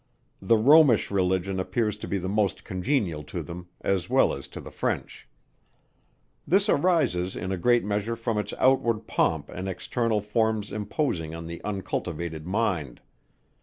The 0.41 0.57
Romish 0.57 1.11
religion 1.11 1.59
appears 1.59 1.95
to 1.97 2.07
be 2.07 2.17
the 2.17 2.27
most 2.27 2.63
congenial 2.63 3.21
to 3.25 3.43
them, 3.43 3.67
as 3.81 4.09
well 4.09 4.33
as 4.33 4.47
to 4.47 4.59
the 4.59 4.71
French. 4.71 5.27
This 6.47 6.67
arises 6.69 7.35
in 7.35 7.51
a 7.51 7.57
great 7.59 7.85
measure 7.85 8.15
from 8.15 8.39
its 8.39 8.51
outward 8.57 9.05
pomp 9.05 9.49
and 9.49 9.69
external 9.69 10.19
forms 10.19 10.71
imposing 10.71 11.35
on 11.35 11.45
the 11.45 11.63
uncultivated 11.63 12.47
mind. 12.47 12.99